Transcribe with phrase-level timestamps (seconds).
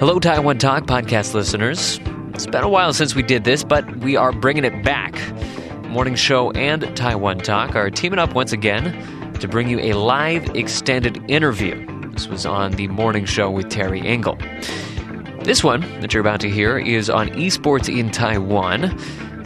[0.00, 2.00] Hello, Taiwan Talk podcast listeners.
[2.32, 5.14] It's been a while since we did this, but we are bringing it back.
[5.88, 10.56] Morning Show and Taiwan Talk are teaming up once again to bring you a live
[10.56, 11.86] extended interview.
[12.12, 14.38] This was on the Morning Show with Terry Engel.
[15.42, 18.98] This one that you're about to hear is on esports in Taiwan.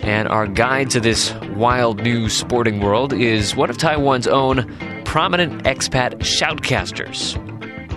[0.05, 4.73] And our guide to this wild new sporting world is one of Taiwan's own
[5.05, 7.36] prominent expat shoutcasters.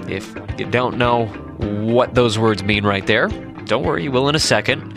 [0.10, 3.28] If you don't know what those words mean right there.
[3.66, 4.94] Don't worry, you will in a second.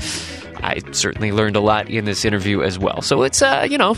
[0.63, 3.03] I certainly learned a lot in this interview as well.
[3.03, 3.97] So it's, uh, you know,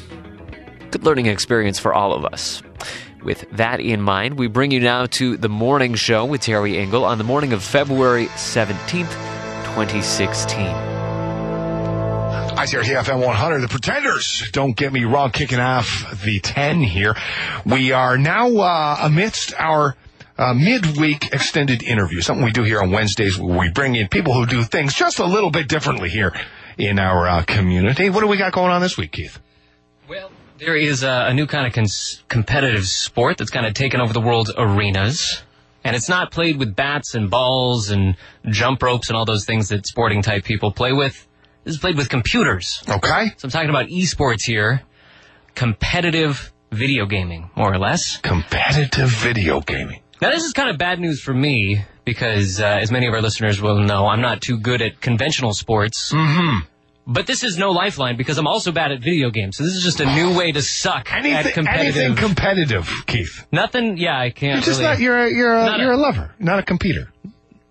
[0.90, 2.62] good learning experience for all of us.
[3.22, 7.04] With that in mind, we bring you now to the morning show with Terry Engel
[7.04, 9.10] on the morning of February 17th,
[9.74, 10.66] 2016.
[12.56, 14.48] ICRT FM 100, the Pretenders.
[14.52, 17.16] Don't get me wrong, kicking off the 10 here.
[17.64, 19.96] We are now uh, amidst our
[20.42, 24.34] uh, midweek extended interview, something we do here on Wednesdays where we bring in people
[24.34, 26.34] who do things just a little bit differently here
[26.76, 28.10] in our uh, community.
[28.10, 29.38] What do we got going on this week, Keith?
[30.08, 34.00] Well, there is a, a new kind of cons- competitive sport that's kind of taken
[34.00, 35.42] over the world's arenas.
[35.84, 39.68] And it's not played with bats and balls and jump ropes and all those things
[39.68, 41.26] that sporting type people play with.
[41.64, 42.82] This is played with computers.
[42.88, 43.32] Okay.
[43.36, 44.82] So I'm talking about esports here.
[45.54, 48.16] Competitive video gaming, more or less.
[48.18, 50.00] Competitive video gaming.
[50.22, 53.20] Now, this is kind of bad news for me because, uh, as many of our
[53.20, 56.12] listeners will know, I'm not too good at conventional sports.
[56.12, 56.60] Mm-hmm.
[57.08, 59.56] But this is no lifeline because I'm also bad at video games.
[59.56, 61.96] So this is just a new way to suck at competitive.
[61.96, 63.44] anything competitive, Keith.
[63.50, 63.98] Nothing.
[63.98, 64.58] Yeah, I can't.
[64.58, 67.12] You're just really, not, you're a, you're a, you're a lover, not a competer.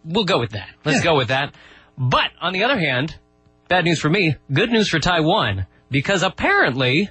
[0.04, 0.68] We'll go with that.
[0.84, 1.04] Let's Yeah.
[1.06, 1.56] go with that.
[1.98, 3.16] But on the other hand,
[3.70, 7.10] bad news for me, good news for Taiwan because apparently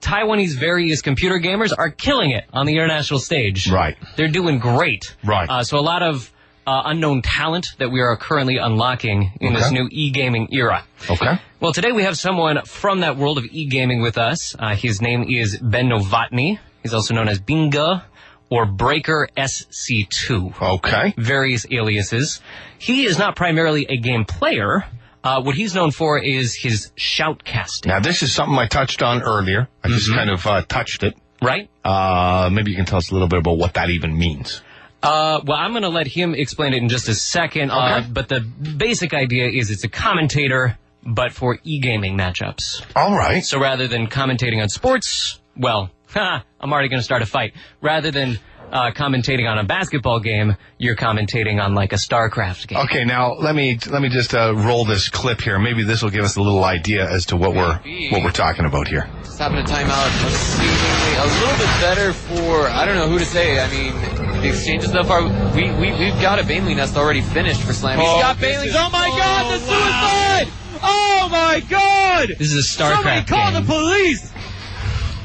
[0.00, 3.70] Taiwanese various computer gamers are killing it on the international stage.
[3.70, 3.96] Right.
[4.16, 5.14] They're doing great.
[5.24, 5.48] Right.
[5.48, 6.30] Uh, so a lot of
[6.66, 10.84] uh, unknown talent that we are currently unlocking in this new e-gaming era.
[11.08, 11.38] Okay.
[11.58, 14.54] Well, today we have someone from that world of e-gaming with us.
[14.58, 16.58] Uh, his name is Ben Novotny.
[16.82, 18.02] He's also known as Binga
[18.50, 21.14] or Breaker SC2 Okay.
[21.16, 22.40] various aliases.
[22.78, 24.84] He is not primarily a game player.
[25.22, 29.22] Uh, what he's known for is his shoutcasting, Now, this is something I touched on
[29.22, 29.68] earlier.
[29.84, 30.18] I just Mm-hmm.
[30.18, 31.14] kind of uh, touched it.
[31.42, 31.68] right?
[31.84, 34.62] Uh, maybe you can tell us a little bit about what that even means.
[35.02, 37.70] Uh, well, I'm going to let him explain it in just a second.
[37.70, 38.08] Uh, Okay.
[38.10, 42.82] but the basic idea is it's a commentator, but for e-gaming matchups.
[42.94, 43.42] All right.
[43.44, 46.42] So rather than commentating on sports, well, I'm
[46.72, 47.54] already going to start a fight.
[47.80, 48.38] Rather than
[48.70, 52.78] uh, commentating on a basketball game, you're commentating on like a StarCraft game.
[52.80, 55.58] Okay, now let me let me just uh, roll this clip here.
[55.58, 57.78] Maybe this will give us a little idea as to what we're
[58.10, 59.08] what we're talking about here.
[59.24, 63.24] Just having a timeout, seemingly a little bit better for I don't know who to
[63.24, 63.60] say.
[63.60, 63.94] I mean,
[64.42, 65.22] the exchanges so far,
[65.54, 67.98] we we we've got a baneling nest already finished for Slam.
[67.98, 68.68] He's Oh, got this Bailey.
[68.68, 70.52] is- Oh my God, the oh, suicide!
[70.82, 72.28] Oh my god!
[72.38, 73.62] This is a StarCraft Somebody call game.
[73.62, 74.32] the police!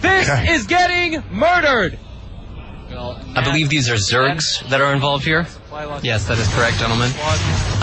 [0.01, 0.53] This Okay.
[0.53, 1.97] is getting murdered!
[2.97, 5.47] I believe these are Zergs that are involved here.
[6.01, 7.11] Yes, that is correct, gentlemen.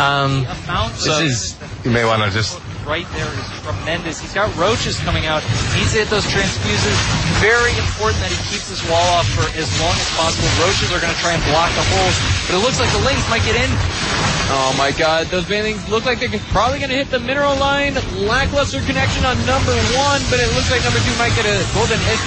[0.00, 4.18] Um, Amount This is You may want to just right there is tremendous.
[4.20, 5.42] He's got roaches coming out.
[5.74, 6.96] Needs to hit those transfuses.
[7.38, 10.48] Very important that he keeps this wall off for as long as possible.
[10.62, 12.16] Roaches are going to try and block the holes,
[12.46, 13.70] but it looks like the Lings might get in.
[14.52, 17.96] Oh my God, those Banelings look like they're probably going to hit the mineral line.
[18.28, 21.96] Lackluster connection on number one, but it looks like number two might get a golden
[22.04, 22.20] hit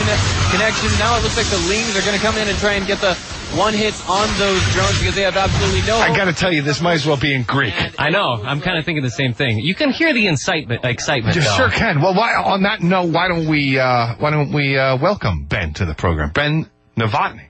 [0.50, 0.90] connection.
[0.98, 2.98] Now it looks like the Lings are going to come in and try and get
[2.98, 3.14] the
[3.58, 5.98] one hits on those drones because they have absolutely no.
[5.98, 7.74] I got to tell you, this might as well be in Greek.
[7.98, 8.42] I know.
[8.44, 9.60] I'm kind of thinking the same thing.
[9.60, 11.36] You can hear the incitement, excitement.
[11.36, 11.56] You though.
[11.56, 12.02] sure can.
[12.02, 15.74] Well, why, on that note, why don't we uh, why don't we uh, welcome Ben
[15.76, 16.32] to the program?
[16.32, 17.48] Ben Novotny.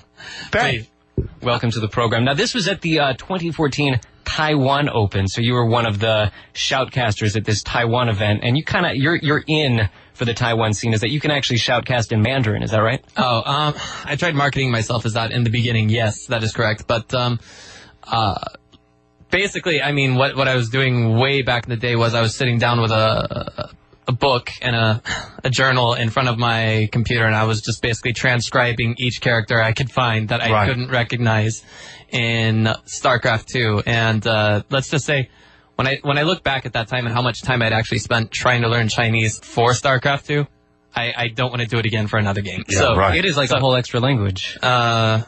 [0.50, 0.86] ben.
[1.40, 2.24] Welcome to the program.
[2.24, 6.32] Now, this was at the uh, 2014 Taiwan Open, so you were one of the
[6.54, 10.72] shoutcasters at this Taiwan event, and you kind of you're you're in for the Taiwan
[10.74, 10.94] scene.
[10.94, 12.62] Is that you can actually shoutcast in Mandarin?
[12.62, 13.04] Is that right?
[13.16, 13.74] oh, um,
[14.04, 15.88] I tried marketing myself as that in the beginning.
[15.90, 16.86] Yes, that is correct.
[16.86, 17.38] But um,
[18.04, 18.34] uh,
[19.30, 22.20] basically, I mean, what what I was doing way back in the day was I
[22.20, 23.70] was sitting down with a
[24.06, 25.02] a book and a
[25.42, 29.60] a journal in front of my computer, and I was just basically transcribing each character
[29.60, 30.68] I could find that I Right.
[30.68, 31.64] couldn't recognize
[32.10, 33.82] in StarCraft 2.
[33.86, 35.28] And uh, let's just say.
[35.76, 37.98] When I when I look back at that time and how much time I'd actually
[37.98, 40.46] spent trying to learn Chinese for StarCraft 2,
[40.94, 42.62] I, I don't want to do it again for another game.
[42.68, 43.16] Yeah, so right.
[43.18, 44.56] It is like a whole extra language.
[44.62, 45.22] uh,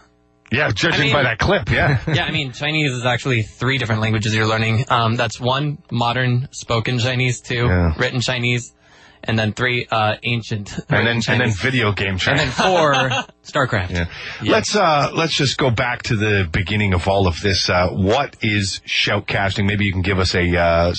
[0.53, 2.01] Yeah, judging I mean- by that clip, yeah.
[2.15, 4.85] yeah, I mean, Chinese is actually three different languages you're learning.
[4.89, 7.95] Um, that's one, modern spoken Chinese, two, Yeah.
[7.99, 8.73] written Chinese,
[9.27, 12.95] and then three uh, ancient, and then and then video game And then four,
[13.45, 13.91] StarCraft.
[13.91, 14.07] Yeah.
[14.43, 17.69] Let's uh let's just go back to the beginning of all of this.
[17.69, 19.67] Uh, what is shoutcasting?
[19.67, 20.95] Maybe you can give us a uh,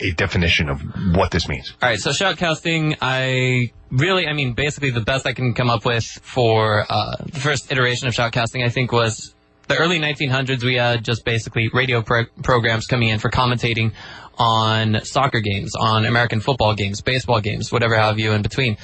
[0.00, 0.80] a definition of
[1.14, 1.72] what this means.
[1.82, 5.84] All right, so shoutcasting, I really, I mean, basically the best I can come up
[5.84, 9.34] with for uh, the first iteration of shoutcasting, I think, was
[9.68, 10.62] the early 1900s.
[10.64, 13.92] We had just basically radio pro- programs coming in for commentating
[14.38, 18.76] on soccer games, on American football games, baseball games, whatever have you in between.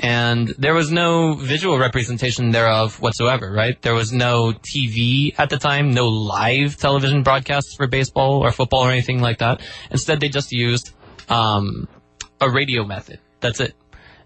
[0.00, 3.80] And there was no visual representation thereof whatsoever, right?
[3.80, 8.80] There was no TV at the time, no live television broadcasts for baseball or football
[8.80, 9.60] or anything like that.
[9.90, 10.92] Instead, they just used
[11.28, 11.86] um,
[12.40, 13.20] a radio method.
[13.40, 13.74] That's it.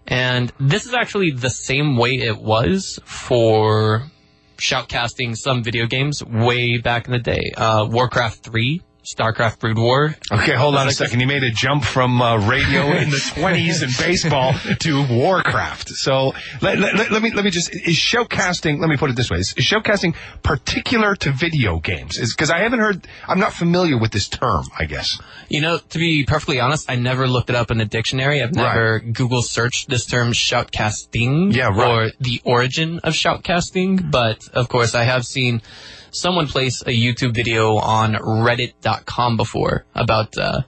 [0.07, 4.09] And this is actually the same way it was for
[4.57, 7.53] shoutcasting some video games way back in the day.
[7.55, 8.81] Uh, Warcraft 3,
[9.13, 10.15] StarCraft Brood War.
[10.31, 11.19] Okay, hold on a second.
[11.19, 15.89] You made a jump from uh, radio in the 20s and baseball to Warcraft.
[15.89, 18.79] So let, let, let- let me let me just is shoutcasting.
[18.79, 22.17] Let me put it this way: is, is shoutcasting particular to video games?
[22.19, 23.07] Is because I haven't heard.
[23.27, 24.65] I'm not familiar with this term.
[24.77, 25.19] I guess.
[25.49, 28.43] You know, to be perfectly honest, I never looked it up in the dictionary.
[28.43, 31.87] I've never Google searched this term shoutcasting Yeah, right.
[31.89, 35.61] or the origin of shoutcasting, but of course I have seen
[36.11, 40.61] someone place a YouTube video on reddit.com before about uh,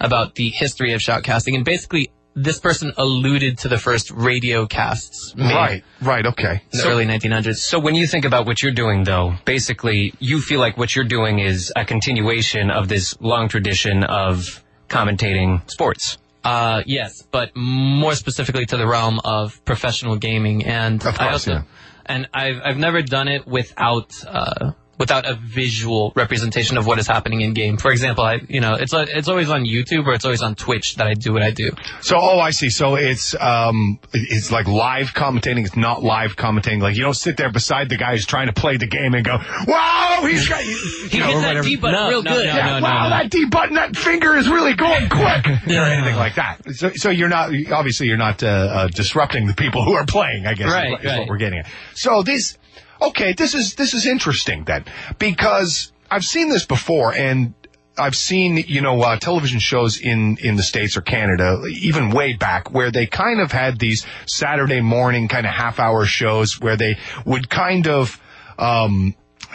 [0.00, 5.34] about the history of shoutcasting and basically this person alluded to the first radio casts
[5.36, 5.84] made Right.
[6.02, 6.26] Right.
[6.26, 6.60] Okay.
[6.70, 7.56] in the early 1900s.
[7.56, 11.06] So when you think about what you're doing, though, basically you feel like what you're
[11.06, 16.18] doing is a continuation of this long tradition of commentating sports.
[16.44, 21.52] Uh, yes, but more specifically to the realm of professional gaming, and Of I also,
[21.52, 21.62] yeah.
[22.06, 27.06] And I've I've never done it without uh, without a visual representation of what is
[27.06, 27.76] happening in game.
[27.76, 30.54] For example, I you know it's a, it's always on YouTube or it's always on
[30.54, 31.70] Twitch that I do what I do.
[32.00, 32.70] So, oh, I see.
[32.70, 35.64] So it's um, it's like live commentating.
[35.66, 36.80] It's not live commentating.
[36.80, 39.24] Like you don't sit there beside the guy who's trying to play the game and
[39.24, 40.76] go, "Wow, he's got." You
[41.08, 41.68] He know, hits that whatever.
[41.68, 42.46] D button No, real no, good.
[42.46, 43.10] no, Yeah, no, wow, no.
[43.10, 46.58] that D button, that finger is really going quick, or anything like that.
[46.74, 50.46] So, so you're not obviously you're not uh, uh, disrupting the people who are playing.
[50.46, 51.28] I guess Right, is, what, is what right.
[51.28, 51.66] we're getting at.
[51.94, 52.56] So this,
[53.00, 54.84] okay, this is this is interesting then
[55.18, 57.54] because I've seen this before and.
[57.98, 62.34] I've seen, you know, uh, television shows in, in the States or Canada, even way
[62.34, 66.76] back, where they kind of had these Saturday morning kind of half hour shows where
[66.76, 68.20] they would kind of,
[68.58, 69.14] um,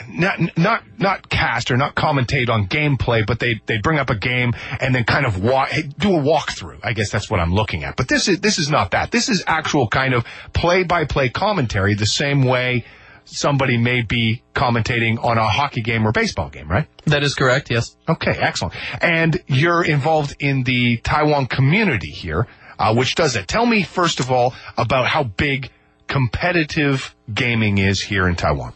[0.09, 4.15] not not not cast or not commentate on gameplay, but they they bring up a
[4.15, 6.79] game and then kind of do a walkthrough.
[6.83, 7.95] I guess that's what I'm looking at.
[7.95, 9.11] But this is this is not that.
[9.11, 12.85] This is actual kind of play by play commentary, the same way
[13.25, 16.88] somebody may be commentating on a hockey game or baseball game, right?
[17.06, 17.71] That is correct.
[17.71, 17.95] Yes.
[18.07, 18.75] Okay, excellent.
[19.01, 22.47] And you're involved in the Taiwan community here,
[22.77, 23.47] uh, which does it.
[23.47, 25.71] Tell me first of all about how big
[26.07, 28.73] competitive gaming is here in Taiwan.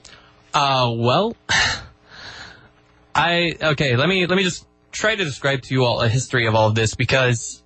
[0.53, 1.35] Uh, well,
[3.15, 3.95] I okay.
[3.95, 6.69] Let me let me just try to describe to you all a history of all
[6.69, 7.61] of this because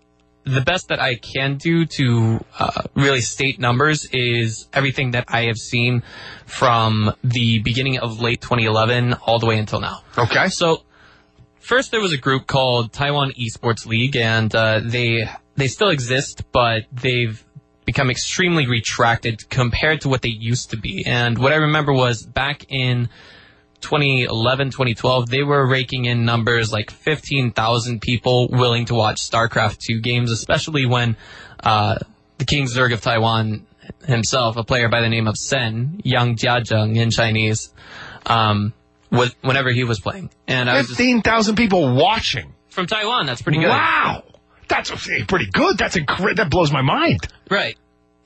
[0.53, 5.43] the best that I can do to uh, really state numbers is everything that I
[5.45, 6.03] have seen
[6.45, 10.03] from the beginning of late 2011 all the way until now.
[10.17, 10.49] Okay.
[10.49, 10.83] So
[11.59, 16.43] first there was a group called Taiwan Esports League, and uh, they they still exist,
[16.51, 17.43] but they've
[17.85, 21.05] become extremely retracted compared to what they used to be.
[21.05, 23.09] And what I remember was back in
[23.81, 30.01] 2011, 2012, they were raking in numbers like 15,000 people willing to watch StarCraft 2
[30.01, 31.15] games, especially when
[31.63, 31.97] uh,
[32.37, 33.65] the King Zerg of Taiwan
[34.05, 37.73] himself, a player by the name of Sen, Yang Jiazheng in Chinese,
[38.25, 38.73] um,
[39.11, 40.29] was, whenever he was playing.
[40.47, 42.53] And I was just, Fifteen thousand people watching.
[42.69, 43.69] from Taiwan, that's pretty good.
[43.69, 44.23] Wow,
[44.67, 45.77] that's pretty good.
[45.77, 47.19] That's incre- That blows my mind.
[47.49, 47.77] Right.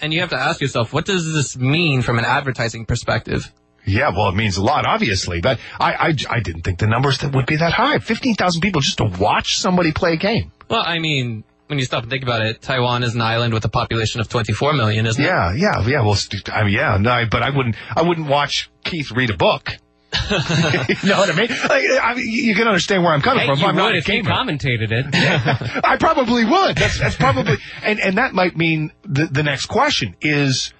[0.01, 3.49] And you have to ask yourself, what does this mean from an advertising perspective?
[3.85, 7.17] Yeah, well, it means a lot, obviously, but I I, I didn't think the numbers
[7.19, 7.99] that would be that high.
[7.99, 10.51] Fifteen thousand people just to watch somebody play a game.
[10.69, 13.65] Well, I mean, when you stop and think about it, Taiwan is an island with
[13.65, 15.27] a population of 24 million, isn't it?
[15.27, 16.01] Yeah, yeah, yeah.
[16.01, 16.17] Well,
[16.53, 19.71] I mean, yeah, no, I- but I wouldn't I wouldn't watch Keith read a book.
[20.31, 21.49] you know what I mean?
[21.49, 23.59] Like, I mean, you can understand where I'm coming Hey, from.
[23.59, 24.29] you I'm not would a if he gamer.
[24.31, 25.81] commentated it.
[25.83, 26.77] I probably would.
[26.77, 30.71] That's, that's probably, and, and that might mean the, the next question is,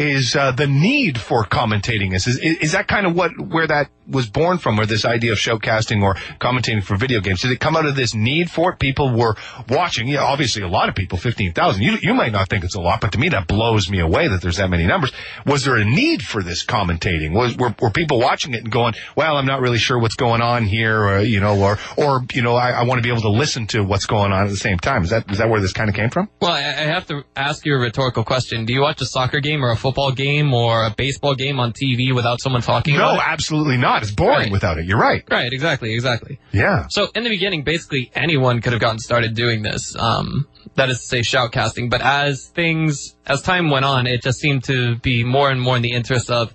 [0.00, 3.90] is uh, the need for commentating is, is is that kind of what where that
[4.08, 7.42] was born from, or this idea of showcasting or commentating for video games?
[7.42, 8.78] Did it come out of this need for it?
[8.78, 9.36] People were
[9.68, 10.08] watching.
[10.08, 11.82] Yeah, obviously a lot of people, fifteen thousand.
[11.82, 14.28] You you might not think it's a lot, but to me that blows me away
[14.28, 15.12] that there's that many numbers.
[15.44, 17.32] Was there a need for this commentating?
[17.32, 20.40] Was were, were people watching it and going, well, I'm not really sure what's going
[20.40, 23.22] on here, or you know, or or you know, I, I want to be able
[23.22, 25.04] to listen to what's going on at the same time.
[25.04, 26.30] Is that is that where this kind of came from?
[26.40, 28.64] Well, I, I have to ask you a rhetorical question.
[28.64, 31.72] Do you watch a soccer game or a football game or a baseball game on
[31.72, 34.02] TV without someone talking No, absolutely not.
[34.02, 34.52] It's boring Right.
[34.52, 34.86] without it.
[34.86, 35.22] You're right.
[35.30, 36.38] Right, exactly, exactly.
[36.52, 36.86] Yeah.
[36.88, 39.94] So in the beginning, basically anyone could have gotten started doing this.
[39.96, 41.90] Um, that is to say, shoutcasting.
[41.90, 45.76] But as things, as time went on, it just seemed to be more and more
[45.76, 46.52] in the interest of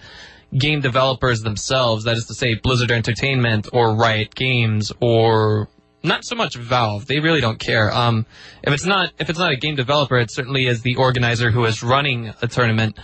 [0.58, 2.06] game developers themselves.
[2.06, 5.68] That is to say, Blizzard Entertainment or Riot Games or
[6.06, 7.06] not so much Valve.
[7.06, 7.92] They really don't care.
[7.92, 8.26] Um,
[8.64, 11.66] if it's not if it's not a game developer, it certainly is the organizer who
[11.66, 12.98] is running a tournament.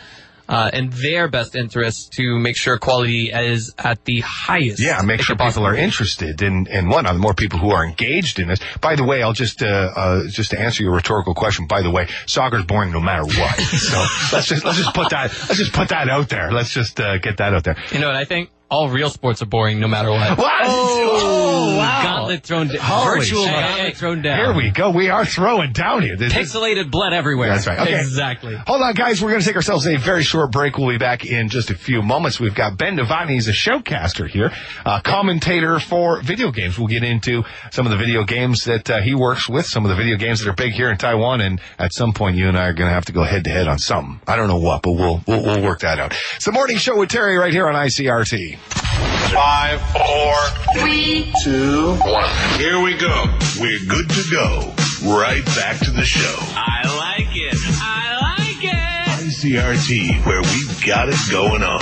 [0.50, 4.82] Uh, in their best interest to make sure quality is at the highest.
[4.82, 7.06] Yeah, make sure people are interested in in one.
[7.06, 8.60] The more people who are engaged in this.
[8.82, 11.68] By the way, I'll just uh, uh just to answer your rhetorical question.
[11.68, 13.60] By the way, soccer's boring no matter what.
[13.62, 13.98] so
[14.36, 16.52] let's just let's just put that let's just put that out there.
[16.52, 17.78] Let's just uh, get that out there.
[17.94, 18.50] You know what I think?
[18.72, 20.38] All real sports are boring no matter what.
[20.38, 20.62] What?
[20.64, 22.02] Oh, wow.
[22.04, 22.78] Gauntlet thrown down.
[22.80, 23.52] Holy Virtual shit.
[23.54, 24.38] gauntlet thrown down.
[24.38, 24.92] Here we go.
[24.92, 26.16] We are throwing down here.
[26.16, 27.50] This is- Pixelated blood everywhere.
[27.50, 27.80] That's right.
[27.82, 28.00] Okay.
[28.00, 28.56] Exactly.
[28.56, 29.22] Hold on, guys.
[29.22, 30.78] We're going to take ourselves a very short break.
[30.78, 32.40] We'll be back in just a few moments.
[32.40, 33.32] We've got Ben Novotny.
[33.32, 34.54] He's a showcaster here,
[34.86, 36.80] uh, commentator for video games.
[36.80, 39.90] We'll get into some of the video games that uh, he works with, some of
[39.90, 42.58] the video games that are big here in Taiwan, and at some point, you and
[42.58, 44.22] I are going to have to go head to head on something.
[44.28, 46.16] I don't know what, but we'll, we'll we'll work that out.
[46.38, 48.60] It's the morning show with Terry right here on ICRT.
[48.70, 50.36] Five, four,
[50.78, 52.30] three, two, one.
[52.58, 53.26] Here we go.
[53.60, 54.74] We're good to go.
[55.04, 56.36] Right back to the show.
[56.40, 57.56] I like it.
[57.82, 59.26] I like it.
[59.26, 61.80] ICRT, where we've got it going on.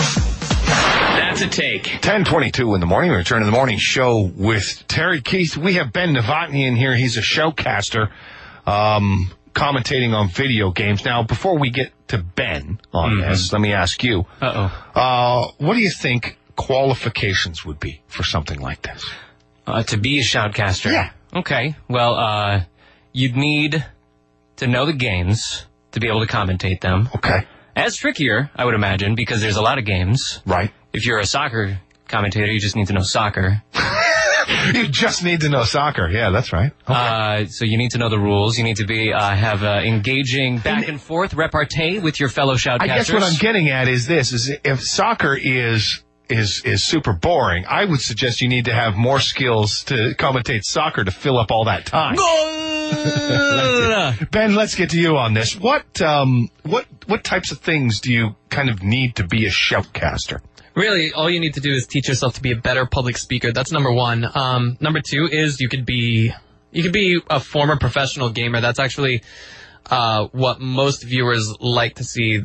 [1.18, 1.88] That's a take.
[1.88, 3.12] 1022 in the morning.
[3.12, 5.58] We return to the morning show with Terry Keith.
[5.58, 6.96] We have Ben Novotny in here.
[6.96, 8.10] He's a showcaster,
[8.66, 11.04] um, commentating on video games.
[11.04, 15.00] Now, before we get to Ben on this, let me ask you, Uh-oh.
[15.00, 19.10] uh, what do you think qualifications would be for something like this?
[19.66, 20.92] Uh, to be a shoutcaster.
[20.92, 21.12] Yeah.
[21.34, 21.76] Okay.
[21.88, 22.64] Well, uh,
[23.14, 23.86] you'd need
[24.58, 27.10] to know the games to be able to commentate them.
[27.16, 27.48] Okay.
[27.78, 30.42] As trickier, I would imagine, because there's a lot of games.
[30.46, 30.74] Right.
[30.92, 33.64] If you're a soccer commentator, you just need to know soccer.
[34.74, 36.10] You just need to know soccer.
[36.10, 36.72] Yeah, that's right.
[36.86, 38.58] Uh, so you need to know the rules.
[38.58, 42.56] You need to be uh, have uh, engaging back and forth repartee with your fellow
[42.56, 42.82] shoutcasters.
[42.82, 47.14] I guess what I'm getting at is this: is if soccer is is is super
[47.14, 51.38] boring, I would suggest you need to have more skills to commentate soccer to fill
[51.38, 52.16] up all that time.
[54.32, 55.56] Ben, let's get to you on this.
[55.56, 59.50] What um what what types of things do you kind of need to be a
[59.50, 60.42] shoutcaster?
[60.76, 63.52] Really, all you need to do is teach yourself to be a better public speaker.
[63.52, 64.26] That's number one.
[64.34, 66.34] Um, number two is you could be
[66.72, 68.62] you could be a former professional gamer.
[68.62, 69.24] That's actually
[69.90, 72.44] uh, what most viewers like to see.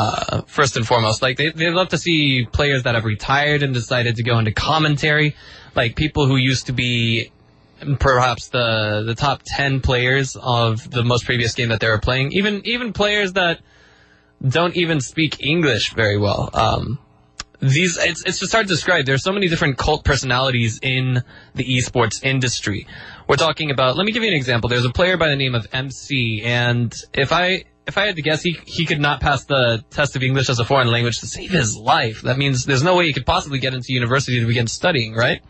[0.00, 3.74] Uh, first and foremost, like they they love to see players that have retired and
[3.74, 5.34] decided to go into commentary,
[5.74, 7.32] like people who used to be
[7.98, 12.30] perhaps the the top ten players of the most previous game that they were playing.
[12.30, 13.60] Even even players that
[14.46, 16.48] don't even speak English very well.
[16.54, 17.00] Um,
[17.58, 19.04] these it's it's just hard to describe.
[19.04, 21.24] There's so many different cult personalities in
[21.56, 22.86] the esports industry.
[23.28, 23.96] We're talking about.
[23.96, 24.70] Let me give you an example.
[24.70, 28.22] There's a player by the name of MC, and if I if I had to
[28.22, 31.26] guess, he he could not pass the test of English as a foreign language to
[31.26, 32.20] save his life.
[32.22, 35.42] That means there's no way he could possibly get into university to begin studying, right?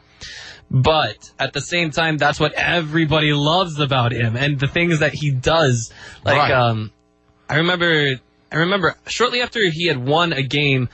[0.70, 5.14] But at the same time, that's what everybody loves about him, and the things that
[5.14, 5.92] he does.
[6.24, 6.52] Like, Right.
[6.52, 6.92] um,
[7.48, 8.20] I remember,
[8.52, 10.90] I remember shortly after he had won a game,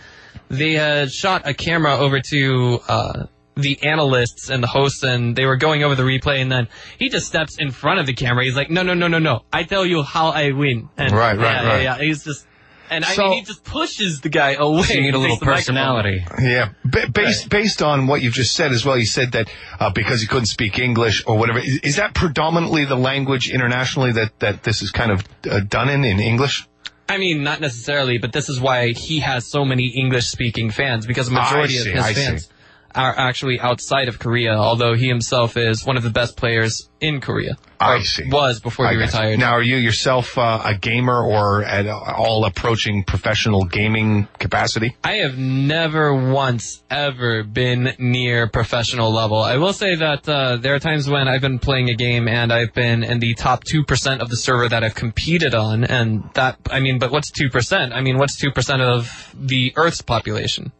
[0.49, 5.46] they had shot a camera over to uh, the analysts and the hosts, and they
[5.46, 6.68] were going over the replay, and then
[6.99, 8.44] he just steps in front of the camera.
[8.44, 9.42] He's like, "No, no, no, no, no!
[9.52, 11.82] I tell you how I win." And Right, right, yeah, right.
[11.82, 12.02] Yeah, yeah.
[12.04, 12.46] He's just,
[12.90, 14.82] and I So- mean, he just pushes the guy away.
[14.82, 15.75] So you need a little takes microphone.
[15.76, 16.25] personality.
[16.42, 19.90] Yeah, ba- based based on what you've just said as well, you said that uh,
[19.90, 24.38] because he couldn't speak English or whatever, is, is that predominantly the language internationally that
[24.40, 26.66] that this is kind of uh, done in in English?
[27.06, 31.28] I mean, not necessarily, but this is why he has so many English-speaking fans because
[31.30, 32.46] a I majority see, of his I see.
[32.95, 37.21] Are actually outside of Korea, although he himself is one of the best players in
[37.21, 37.57] Korea.
[37.81, 38.29] I see.
[38.31, 39.01] Was before he you.
[39.01, 39.39] retired.
[39.39, 44.97] Now, are you yourself uh, a gamer or at all approaching professional gaming capacity?
[45.05, 49.39] I have never once ever been near professional level.
[49.39, 52.53] I will say that uh, there are times when I've been playing a game and
[52.53, 55.85] I've been in the top 2% of the server that I've competed on.
[55.85, 57.93] And that, I mean, but what's 2%?
[57.93, 60.73] I mean, what's 2% of the Earth's population?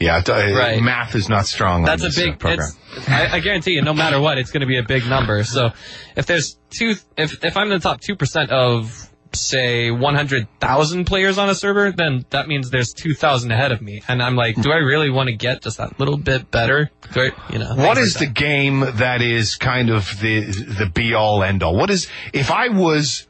[0.00, 0.82] Yeah, uh, Right.
[0.82, 1.84] math is not strong.
[1.84, 2.38] That's on a this, uh, big.
[2.38, 2.68] program.
[2.96, 5.44] It's, I, I guarantee you, no matter what, it's going to be a big number.
[5.44, 5.70] So,
[6.16, 11.38] if there's two, if if I'm in the top two percent of say 100,000 players
[11.38, 14.70] on a server, then that means there's 2,000 ahead of me, and I'm like, do
[14.70, 16.90] I really want to get just that little bit better?
[17.16, 21.14] I, you know, What is like the game that is kind of the the be
[21.14, 21.74] all end all?
[21.74, 23.26] What is if I was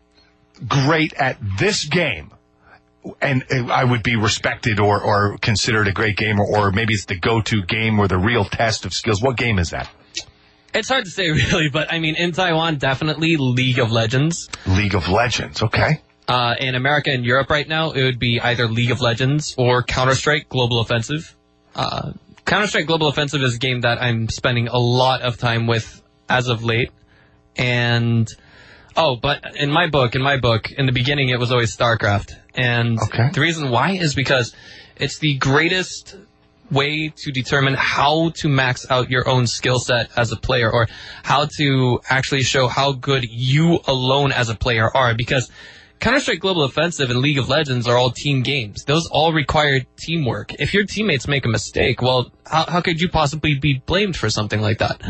[0.68, 2.30] great at this game
[3.20, 7.18] and I would be respected or or considered a great gamer or maybe it's the
[7.18, 9.23] go-to game or the real test of skills.
[9.23, 9.90] What game is that?
[10.75, 14.49] It's hard to say, really, but I mean, in Taiwan, definitely League of Legends.
[14.66, 16.00] League of Legends, okay?
[16.26, 19.82] Uh, in America and Europe right now, it would be either League of Legends or
[19.82, 21.37] Counter Strike Global Offensive.
[21.75, 22.12] Uh,
[22.44, 26.02] Counter Strike Global Offensive is a game that I'm spending a lot of time with
[26.28, 26.90] as of late.
[27.56, 28.28] And
[28.96, 32.37] oh, but in my book, in my book, in the beginning, it was always StarCraft.
[32.54, 33.30] And Okay.
[33.32, 34.54] the reason why is because
[34.96, 36.16] it's the greatest
[36.70, 40.88] way to determine how to max out your own skill set as a player or
[41.23, 45.50] how to actually show how good you alone as a player are because
[46.00, 48.84] Counter-Strike Global Offensive and League of Legends are all team games.
[48.84, 50.52] Those all require teamwork.
[50.61, 54.28] If your teammates make a mistake, well, how, how could you possibly be blamed for
[54.28, 55.00] something like that?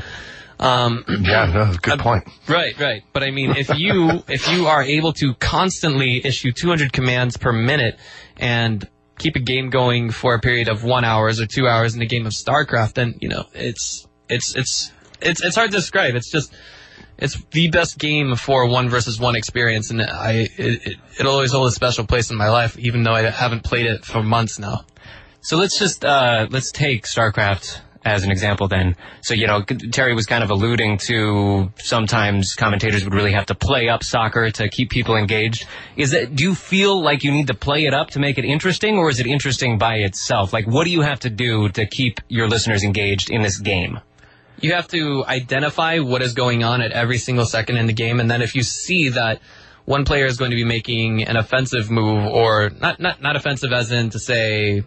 [0.59, 2.25] Um, Yeah, no, good point.
[2.49, 3.03] Right, right.
[3.13, 7.53] But I mean, if you if you are able to constantly issue 200 commands per
[7.53, 7.99] minute
[8.37, 12.03] and keep a game going for a period of one hours or two hours in
[12.03, 16.15] a game of StarCraft, then you know it's it's it's it's it's hard to describe.
[16.15, 16.55] It's just
[17.17, 21.53] it's the best game for one versus one experience, and I it, it, it'll always
[21.53, 24.59] hold a special place in my life, even though I haven't played it for months
[24.59, 24.85] now.
[25.41, 28.97] So let's just uh, let's take StarCraft as an example then.
[29.23, 33.55] So you know, Terry was kind of alluding to sometimes commentators would really have to
[33.55, 35.67] play up soccer to keep people engaged.
[35.97, 36.35] Is it?
[36.35, 39.11] Do you feel like you need to play it up to make it interesting, or
[39.11, 40.53] is it interesting by itself?
[40.53, 44.01] Like, what do you have to do to keep your listeners engaged in this game?
[44.61, 48.21] you have to identify what is going on at every single second in the game,
[48.21, 49.41] and then if you see that
[49.85, 53.73] one player is going to be making an offensive move, or not not not offensive
[53.73, 54.83] as in to say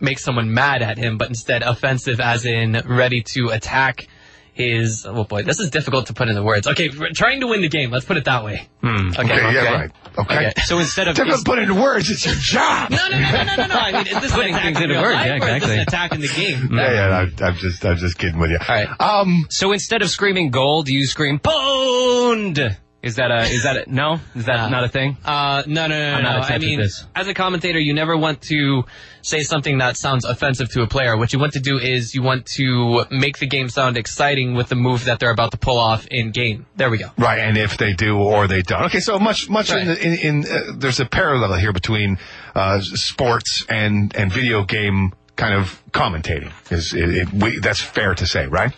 [0.00, 4.08] make someone mad at him, but instead offensive as in ready to attack
[4.52, 5.06] his.
[5.06, 6.66] Oh boy, this is difficult to put into words.
[6.66, 7.90] Okay, trying to win the game.
[7.90, 8.68] Let's put it that way.
[8.82, 9.10] Hmm.
[9.10, 9.90] Okay, Okay, yeah, right.
[10.18, 10.36] Okay.
[10.48, 10.52] Okay.
[10.64, 12.90] So instead of Difficult to put into words, it's your job.
[12.90, 13.74] No, no, no, no, no, no, no.
[13.76, 15.74] I mean, is this Putting things into words, yeah, or is this exactly.
[15.74, 16.68] an attack in the game?
[16.72, 18.58] Yeah, yeah, I'm, I'm just, I'm just kidding with you.
[18.58, 18.88] All right.
[19.00, 22.76] Um, So instead of screaming goal, do you scream pwned?
[23.02, 24.20] Is that a is that a no?
[24.34, 25.16] Is that Uh, not a thing?
[25.24, 26.16] Uh, no, no, no, no.
[26.18, 26.38] I'm not no.
[26.40, 27.04] attached I mean, this.
[27.14, 28.84] as a commentator, you never want to
[29.22, 31.16] say something that sounds offensive to a player.
[31.16, 34.68] What you want to do is you want to make the game sound exciting with
[34.68, 36.66] the move that they're about to pull off in game.
[36.76, 37.10] There we go.
[37.16, 38.84] Right, and if they do or they don't.
[38.84, 42.18] Okay, so much, much in, the, in, in uh, there's a parallel here between
[42.54, 46.52] uh, sports and and video game kind of commentating.
[46.70, 48.74] Is it, it, we, that's fair to say, right?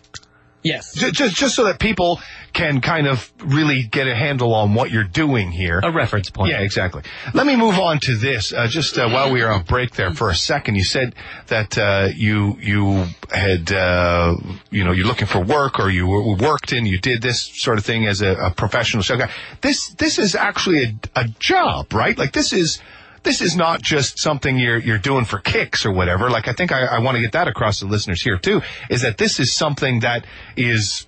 [0.63, 0.95] Yes.
[0.95, 2.21] Just, just just so that people
[2.53, 5.81] can kind of really get a handle on what you're doing here.
[5.83, 6.51] A reference point.
[6.51, 7.03] Yeah, exactly.
[7.35, 8.53] Let me move on to this.
[8.53, 11.15] Uh, just uh, while we were on break there for a second, you said
[11.49, 14.37] that uh, you you had uh,
[14.71, 17.79] you know you're looking for work or you were- worked and you did this sort
[17.79, 19.31] of thing as a, a professional show guy.
[19.63, 22.17] This this is actually a, a job, right?
[22.17, 22.81] Like this is.
[23.23, 26.31] This is not just something you're you're doing for kicks or whatever.
[26.31, 28.63] Like I think I, I want to get that across to listeners here too.
[28.91, 31.07] Is that this is something that is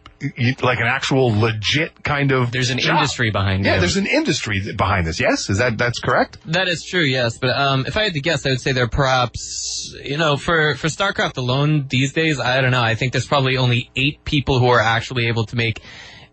[0.63, 2.53] like an actual legit kind of.
[2.53, 2.97] There's an job.
[2.97, 3.69] industry behind it.
[3.69, 5.21] Yeah, there's an industry behind this.
[5.21, 6.39] Yes, is that that's correct?
[6.47, 7.39] That is true, yes.
[7.39, 10.37] But um, if I had to guess, I would say there are perhaps, you know,
[10.37, 12.83] for, for StarCraft alone these days, I don't know.
[12.83, 15.83] I think there's probably only eight people who are actually able to make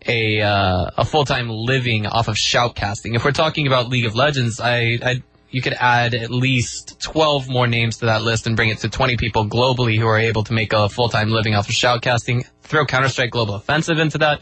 [0.06, 3.14] a uh, a full time living off of shoutcasting.
[3.14, 7.48] If we're talking about League of Legends, I, I you could add at least 12
[7.48, 10.42] more names to that list and bring it to 20 people globally who are able
[10.44, 12.44] to make a full time living off of shoutcasting.
[12.62, 14.40] Throw Counter Strike Global Offensive into that,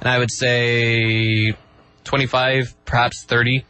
[0.00, 1.54] and I would say
[2.04, 3.64] 25, perhaps 30.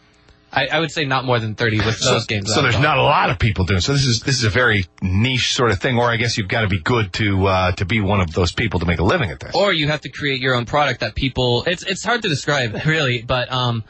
[0.50, 2.54] I, I would say not more than 30 with those games.
[2.54, 3.80] So there's not a lot of people doing.
[3.80, 5.98] So this is this is a very niche sort of thing.
[5.98, 8.50] Or I guess you've got to be good to uh, to be one of those
[8.52, 9.54] people to make a living at this.
[9.54, 12.74] or you have to create your own product that people it's it's hard to describe
[12.86, 13.84] really but um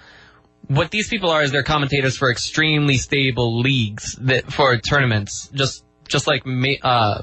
[0.67, 5.85] what these people are is they're commentators for extremely stable leagues that for tournaments just
[6.09, 6.43] just like
[6.83, 7.23] uh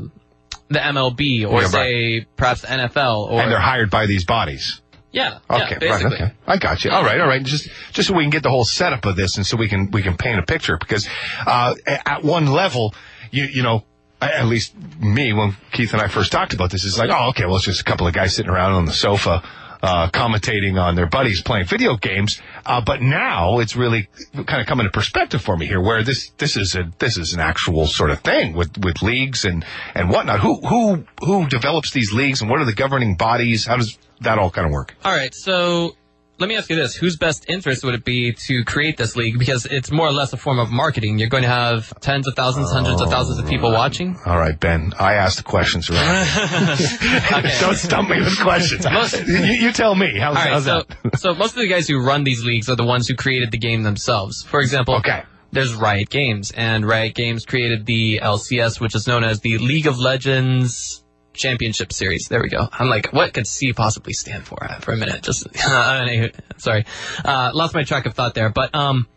[0.67, 1.71] the MLB or Yeah, right.
[1.71, 4.81] say perhaps the NFL or and they're hired by these bodies.
[5.11, 6.31] yeah, Okay, yeah, right, okay.
[6.47, 6.89] I got you.
[6.91, 7.43] All right, all right.
[7.43, 9.91] Just just so we can get the whole setup of this, and so we can
[9.91, 11.07] we can paint a picture because
[11.45, 12.93] uh, at one level,
[13.31, 13.83] you you know.
[14.21, 17.45] At least me, when Keith and I first talked about this, is like, oh, okay,
[17.45, 19.43] well, it's just a couple of guys sitting around on the sofa,
[19.85, 22.41] uh, commentating on their buddies playing video games.
[22.65, 26.31] Uh, but now it's really kind of coming to perspective for me here, where this
[26.37, 30.09] this is a this is an actual sort of thing with with leagues and and
[30.09, 30.39] whatnot.
[30.39, 33.65] Who who who develops these leagues, and what are the governing bodies?
[33.65, 34.95] How does that all kind of work?
[35.05, 35.95] All right, so
[36.37, 39.39] let me ask you this: Whose best interest would it be to create this league?
[39.39, 41.17] Because it's more or less a form of marketing.
[41.17, 43.73] You're going to have tens of thousands, hundreds of thousands of people oh.
[43.73, 44.17] watching.
[44.25, 44.93] All right, Ben.
[44.99, 46.27] I asked the questions around.
[47.61, 48.85] Don't stump me with questions.
[49.27, 49.35] you,
[49.67, 50.17] you tell me.
[50.17, 51.19] How's, All right, how's so that?
[51.19, 53.57] so most of the guys who run these leagues are the ones who created the
[53.57, 54.43] game themselves.
[54.43, 55.23] For example, Okay.
[55.51, 59.87] there's Riot Games, and Riot Games created the LCS, which is known as the League
[59.87, 61.04] of Legends
[61.35, 62.27] Championship Series.
[62.29, 62.67] There we go.
[62.71, 64.63] I'm like, what could C possibly stand for?
[64.63, 65.47] Uh, For a minute, just
[66.57, 66.85] sorry,
[67.23, 68.49] uh, lost my track of thought there.
[68.49, 69.07] But um,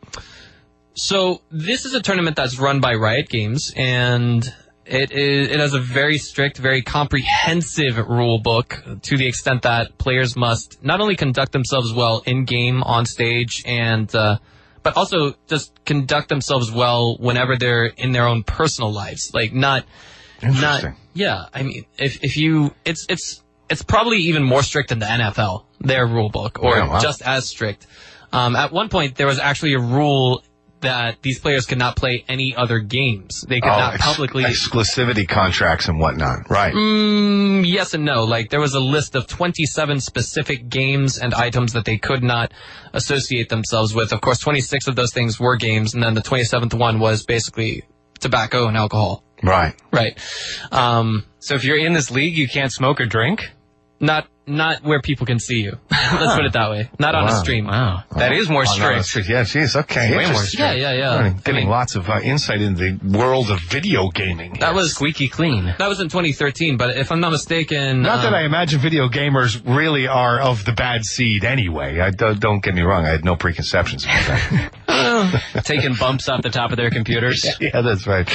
[0.95, 4.53] so this is a tournament that's run by Riot Games, and
[4.85, 9.99] it is it has a very strict, very comprehensive rule book to the extent that
[9.99, 14.39] players must not only conduct themselves well in game, on stage, and uh,
[14.83, 19.85] but also just conduct themselves well whenever they're in their own personal lives, like not
[20.42, 21.46] not yeah.
[21.53, 25.64] I mean, if if you it's it's it's probably even more strict than the NFL
[25.81, 26.98] their rule book, or Yeah, wow.
[27.01, 27.87] just as strict.
[28.33, 30.42] Um, at one point, there was actually a rule
[30.81, 33.44] that these players could not play any other games.
[33.48, 34.44] They could Oh, not ex- publicly.
[34.44, 36.48] exclusivity contracts and whatnot.
[36.48, 36.72] Right.
[36.72, 38.22] Mm, yes and no.
[38.24, 42.53] Like there was a list of 27 specific games and items that they could not
[42.92, 44.12] associate themselves with.
[44.12, 47.83] Of course, 26 of those things were games, and then the 27th one was basically
[48.20, 49.24] tobacco and alcohol.
[49.42, 49.74] Right.
[49.92, 50.18] Right.
[50.72, 53.51] Um, So if you're in this league, you can't smoke or drink?
[54.01, 55.79] not not where people can see you.
[55.91, 56.91] Let's put it that way.
[56.99, 57.67] Not on a stream.
[57.67, 58.03] Wow.
[58.17, 59.29] That is more Oh, no, strict.
[59.29, 60.11] yeah, geez, okay.
[60.11, 60.61] Way more Interesting.
[60.61, 61.11] Yeah, yeah, yeah.
[61.15, 64.55] I'm Getting I mean, lots of uh, insight into the world of video gaming.
[64.61, 65.75] that was Squeaky clean.
[65.79, 69.09] that was in 2013, but if I'm not mistaken, Not that um, I imagine video
[69.09, 72.01] gamers really are of the bad seed anyway.
[72.01, 73.05] I, don't, don't get me wrong.
[73.07, 74.73] I had no preconceptions about that.
[75.65, 77.47] Taking bumps off the top of their computers.
[77.61, 78.29] yeah, that's right.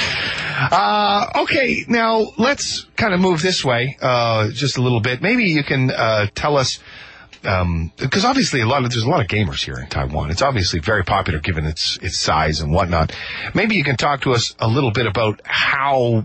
[0.72, 5.20] Uh, okay, now let's kind of move this way uh, just a little bit.
[5.22, 6.80] Maybe you can uh, tell us
[7.42, 10.30] because obviously a lot of there's a lot of gamers here in Taiwan.
[10.30, 13.14] It's obviously very popular given its its size and whatnot.
[13.54, 16.24] Maybe you can talk to us a little bit about how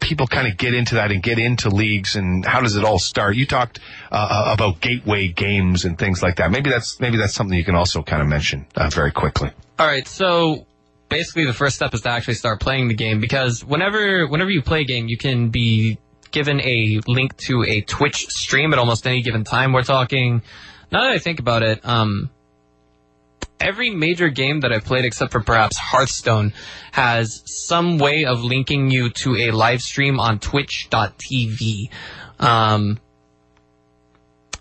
[0.00, 2.98] people kind of get into that and get into leagues and how does it all
[2.98, 3.36] start?
[3.36, 6.50] You talked uh, about gateway games and things like that.
[6.50, 9.50] Maybe that's maybe that's something you can also kind of mention uh, very quickly.
[9.78, 10.66] All right, so
[11.08, 14.62] basically the first step is to actually start playing the game because whenever whenever you
[14.62, 15.98] play a game, you can be
[16.32, 19.72] given a link to a Twitch stream at almost any given time.
[19.72, 20.42] We're talking.
[20.90, 22.30] Now that I think about it, um,
[23.60, 26.52] every major game that I've played, except for perhaps Hearthstone,
[26.90, 31.90] has some way of linking you to a live stream on Twitch.tv.
[32.38, 32.98] Um,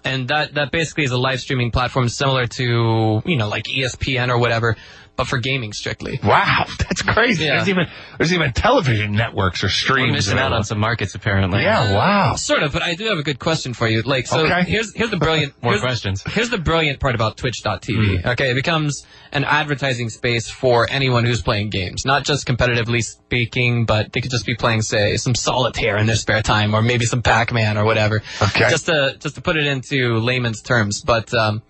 [0.04, 4.30] and that that basically is a live streaming platform similar to you know like ESPN
[4.30, 4.76] or whatever,
[5.16, 6.20] but for gaming strictly.
[6.24, 7.46] Wow, that's crazy.
[7.46, 7.58] Yeah.
[7.58, 10.12] There's even there's even television networks or We're streams.
[10.14, 11.62] missing out on some markets, apparently.
[11.62, 12.36] Yeah, wow.
[12.36, 14.02] Sort of, but I do have a good question for you.
[14.02, 14.64] Like, so Okay.
[14.70, 16.24] here's here's the brilliant More here's, questions.
[16.26, 18.26] Here's the brilliant part about Twitch.tv.
[18.26, 23.86] Okay, it becomes an advertising space for anyone who's playing games, not just competitively speaking,
[23.86, 27.06] but they could just be playing, say, some solitaire in their spare time, or maybe
[27.06, 28.22] some Pac-Man or whatever.
[28.42, 28.70] Okay.
[28.70, 31.62] Just to just to put it into layman's terms, but um,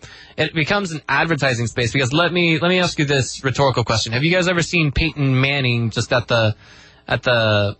[0.41, 4.13] it becomes an advertising space because let me let me ask you this rhetorical question:
[4.13, 6.55] Have you guys ever seen Peyton Manning just at the
[7.07, 7.75] at the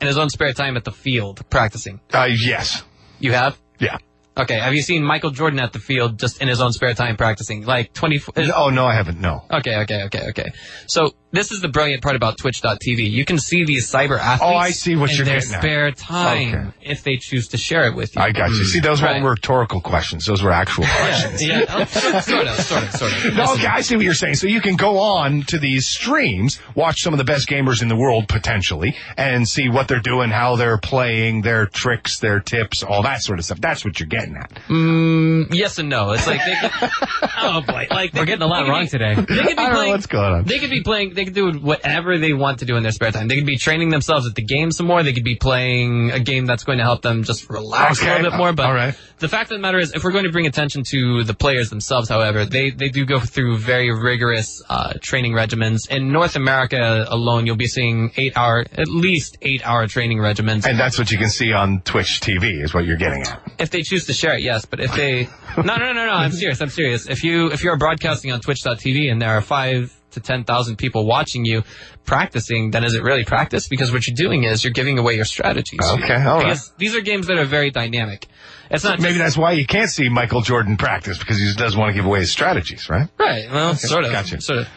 [0.00, 2.00] in his own spare time at the field practicing?
[2.12, 2.82] Uh, yes.
[3.18, 3.58] You have.
[3.78, 3.98] Yeah.
[4.36, 4.58] Okay.
[4.58, 7.64] Have you seen Michael Jordan at the field just in his own spare time practicing?
[7.64, 8.22] Like 20.
[8.54, 9.20] Oh no, I haven't.
[9.20, 9.44] No.
[9.50, 10.52] Okay, okay, okay, okay.
[10.86, 13.10] So this is the brilliant part about Twitch.tv.
[13.10, 15.60] You can see these cyber athletes Oh, I see what in you're their getting at.
[15.60, 18.22] spare time if they choose to share it with you.
[18.22, 18.64] I got you.
[18.64, 19.22] See, those Right.
[19.22, 20.24] weren't rhetorical questions.
[20.26, 21.44] Those were actual questions.
[21.46, 22.14] yeah, yeah, sort
[22.46, 23.34] of, sort of, sort of.
[23.36, 24.36] No, okay, I see what you're saying.
[24.36, 27.88] So you can go on to these streams, watch some of the best gamers in
[27.88, 32.82] the world potentially, and see what they're doing, how they're playing, their tricks, their tips,
[32.82, 33.60] all that sort of stuff.
[33.60, 34.14] That's what you're getting.
[34.14, 34.50] getting at.
[34.68, 36.12] Mm, yes and no.
[36.12, 36.90] It's like they could,
[37.42, 39.14] oh boy, like they We're getting a lot wrong be- today.
[39.14, 39.90] They could be I don't know playing.
[39.90, 40.44] what's going on.
[40.44, 41.14] They could be playing.
[41.14, 43.28] They could do whatever they want to do in their spare time.
[43.28, 45.02] They could be training themselves at the game some more.
[45.02, 48.30] They could be playing a game that's going to help them just relax a little
[48.30, 48.52] bit more.
[48.52, 48.94] But all right.
[49.18, 51.70] the fact of the matter is, if we're going to bring attention to the players
[51.70, 55.88] themselves, however, they they do go through very rigorous uh, training regimens.
[55.90, 60.66] In North America alone, you'll be seeing eight hour, at least eight hour training regimens.
[60.66, 63.40] And that's what you can see on Twitch TV, is what you're getting at.
[63.58, 64.64] If they choose to share it, yes.
[64.64, 66.60] But if they, no, no, no, no, no, I'm serious.
[66.60, 67.06] I'm serious.
[67.06, 71.06] If you if you're broadcasting on Twitch.tv and there are five to ten thousand people
[71.06, 71.62] watching you
[72.04, 73.68] practicing, then is it really practice?
[73.68, 75.80] Because what you're doing is you're giving away your strategies.
[75.82, 76.44] Okay, all right.
[76.44, 78.26] Because these are games that are very dynamic.
[78.70, 81.78] It's not Maybe just- that's why you can't see Michael Jordan practice because he doesn't
[81.78, 83.08] want to give away his strategies, right?
[83.18, 83.50] right.
[83.50, 84.12] Well, sort of.
[84.12, 84.40] gotcha.
[84.40, 84.68] Sort of.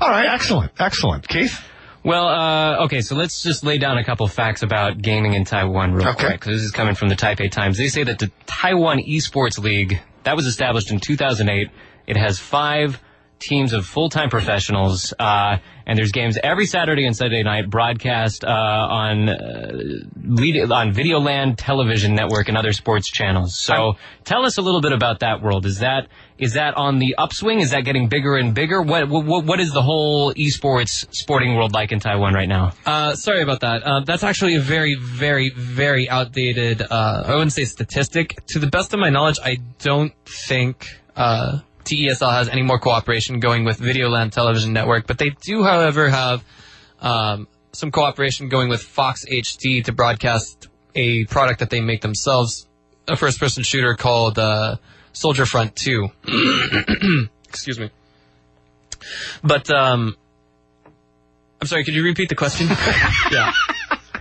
[0.00, 1.26] All right, excellent, excellent.
[1.28, 1.58] Keith,
[2.04, 5.92] Well, uh, okay, so let's just lay down a couple facts about gaming in Taiwan
[5.92, 6.26] real Okay.
[6.26, 6.40] quick.
[6.40, 7.78] 'cause This is coming from the Taipei Times.
[7.78, 11.68] They say that the Taiwan Esports League, that was established in 2008.
[12.06, 13.00] It has five
[13.38, 18.48] teams of full-time professionals, uh, and there's games every Saturday and Sunday night broadcast uh,
[18.48, 19.72] on uh,
[20.24, 23.56] lead, on Videoland Television Network and other sports channels.
[23.56, 23.94] So
[24.24, 25.66] tell us a little bit about that world.
[25.66, 27.60] Is that is that on the upswing?
[27.60, 28.82] Is that getting bigger and bigger?
[28.82, 32.72] What what, what is the whole esports sporting world like in Taiwan right now?
[32.84, 33.82] Uh, sorry about that.
[33.82, 36.82] Uh, that's actually a very, very, very outdated.
[36.82, 38.36] Uh, I wouldn't say statistic.
[38.48, 43.40] To the best of my knowledge, I don't think uh, TESL has any more cooperation
[43.40, 46.44] going with Videoland Television Network, but they do, however, have
[47.00, 52.66] um, some cooperation going with Fox HD to broadcast a product that they make themselves,
[53.06, 54.76] a first-person shooter called uh,
[55.12, 56.08] Soldier Front Two.
[57.48, 57.90] Excuse me.
[59.44, 60.16] But um,
[61.60, 61.84] I'm sorry.
[61.84, 62.68] Could you repeat the question?
[63.30, 63.52] yeah.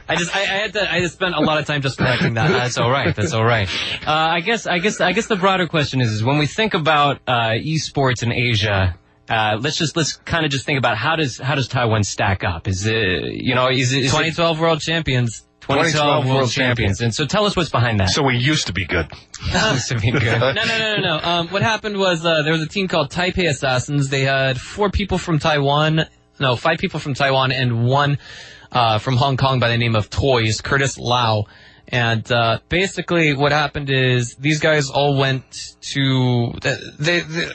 [0.07, 2.35] I just I, I had to I just spent a lot of time just connecting
[2.35, 2.49] that.
[2.49, 3.15] That's all right.
[3.15, 3.67] That's all right.
[4.05, 6.73] Uh, I guess I guess I guess the broader question is, is when we think
[6.73, 8.97] about uh, esports in Asia.
[9.27, 12.43] Uh, let's just let's kind of just think about how does how does Taiwan stack
[12.43, 12.67] up?
[12.67, 15.41] Is it you know is it is it 2012 World Champions.
[15.61, 17.01] 2012 World, Champions?
[17.01, 18.09] And so tell us what's behind that.
[18.09, 19.11] so we used to be good.
[19.73, 20.21] Used to be good.
[20.39, 21.19] No, no, no, no, no.
[21.27, 24.09] Um, what happened was uh, there was a team called Taipei Assassins.
[24.09, 26.05] They had four people from Taiwan,
[26.39, 28.19] no, five people from Taiwan, and one
[28.75, 31.45] uh, from Hong Kong by the name of Toyz, Curtis Lau.
[31.87, 37.47] And uh, basically, what happened is these guys all went to they, they.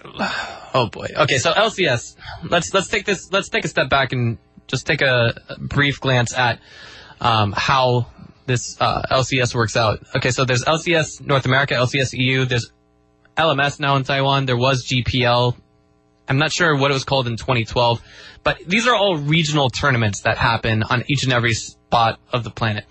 [0.73, 1.09] Oh boy.
[1.17, 2.15] Okay, so LCS.
[2.49, 3.33] Let's let's take this.
[3.33, 6.61] Let's take a step back and just take a, a brief glance at
[7.21, 8.07] um, how
[8.47, 9.99] this uh, LCS works out.
[10.15, 12.45] Okay, so there's LCS North America, LCS EU.
[12.45, 12.73] There's
[13.37, 14.47] LMS now in Taiwan.
[14.47, 15.57] There was GPL.
[16.31, 18.01] I'm not sure what it was called in 2012,
[18.45, 22.51] but these are all regional tournaments that happen on each and every spot of the
[22.51, 22.85] planet.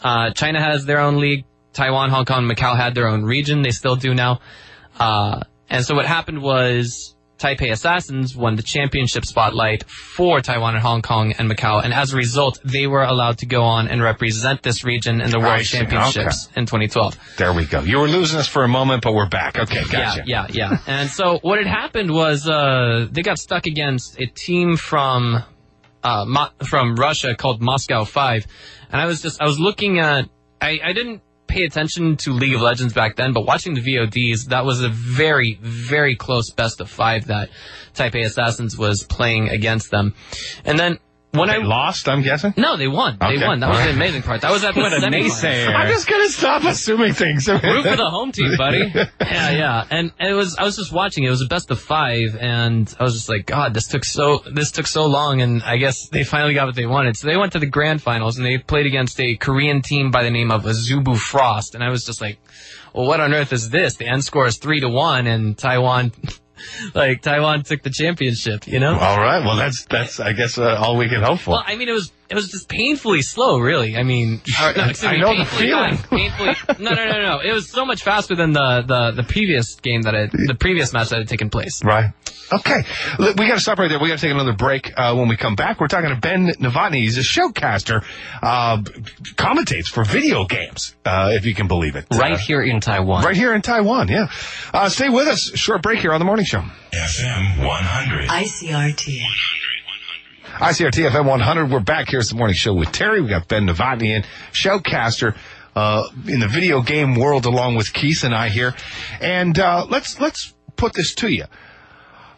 [0.00, 1.44] Uh, China has their own league.
[1.72, 3.62] Taiwan, Hong Kong, Macau had their own region.
[3.62, 4.40] They still do now.
[5.00, 10.82] Uh, and so what happened was Taipei Assassins won the championship spotlight for Taiwan and
[10.82, 14.02] Hong Kong and Macau, and as a result, they were allowed to go on and
[14.02, 15.62] represent this region in the World.
[15.62, 17.18] Championships in 2012.
[17.36, 17.80] There we go.
[17.80, 19.58] You were losing us for a moment, but we're back.
[19.58, 20.22] Okay, gotcha.
[20.24, 20.78] Yeah, yeah, yeah.
[20.86, 25.44] and so what had happened was uh, they got stuck against a team from
[26.02, 28.46] uh, Mo- from Russia called Moscow Five,
[28.90, 30.28] and I was just I was looking at
[30.60, 34.46] I, I didn't pay attention to League of Legends back then, but watching the VODs,
[34.46, 37.50] that was a very very close best of five that
[37.94, 40.14] Taipei Assassins was playing against them,
[40.64, 40.98] and then
[41.36, 42.54] when They I lost, I'm guessing.
[42.56, 43.16] no, they won.
[43.20, 43.60] They won.
[43.60, 44.40] That was All the amazing part.
[44.42, 45.42] That was at the What a semifinals.
[45.42, 45.74] naysayer.
[45.74, 47.48] I'm just gonna stop assuming things.
[47.48, 48.90] Root for the home team, buddy.
[48.94, 49.84] yeah, yeah.
[49.90, 51.24] And it was I was just watching.
[51.24, 54.42] It was a best of five, and I was just like, God, this took so
[54.52, 57.16] this took so long, and I guess they finally got what they wanted.
[57.16, 60.22] So they went to the grand finals, and they played against a Korean team by
[60.22, 62.38] the name of Azubu Frost, and I was just like,
[62.94, 63.96] Well, what on earth is this?
[63.96, 66.12] The end score is three to one, and Taiwan.
[66.94, 68.94] Like Taiwan took the championship, you know.
[68.94, 69.44] All right.
[69.44, 71.52] Well, that's that's I guess uh, all we can hope for.
[71.52, 73.96] Well, I mean, it was it was just painfully slow, really.
[73.96, 75.96] I mean, or, no, excuse I me, know the feeling.
[75.96, 76.54] fast, painfully.
[76.78, 77.40] No, no, no, no.
[77.40, 80.92] It was so much faster than the the, the previous game that had, the previous
[80.92, 81.82] match that had taken place.
[81.84, 82.12] Right.
[82.52, 82.84] Okay.
[83.18, 83.98] Look, We got to stop right there.
[83.98, 84.92] We got to take another break.
[84.96, 86.98] Uh, when we come back, we're talking to Ben Novotny.
[86.98, 88.04] He's a showcaster,
[88.40, 88.76] uh,
[89.34, 92.06] commentates for video games, uh, if you can believe it.
[92.12, 93.24] right Uh, here in Taiwan.
[93.24, 94.28] right here in Taiwan, yeah.
[94.72, 95.56] Uh, stay with us.
[95.58, 96.62] Short break here on the morning show.
[96.92, 98.28] FM 100.
[98.28, 99.22] ICRT.
[100.56, 101.70] ICRT FM 100.
[101.70, 102.20] We're back here.
[102.20, 103.20] It's the morning show with Terry.
[103.20, 105.36] We got Ben Novotny in, showcaster,
[105.74, 108.74] uh, in the video game world along with Keith and I here.
[109.20, 111.44] And, uh, let's, let's put this to you.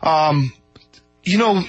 [0.02, 0.52] Um,
[1.22, 1.62] you know,